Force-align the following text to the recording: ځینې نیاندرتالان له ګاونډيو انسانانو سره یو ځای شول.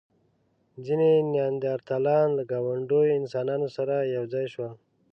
ځینې 0.85 1.09
نیاندرتالان 1.31 2.27
له 2.37 2.43
ګاونډيو 2.51 3.17
انسانانو 3.19 3.67
سره 3.77 3.95
یو 4.15 4.23
ځای 4.33 4.45
شول. 4.53 4.73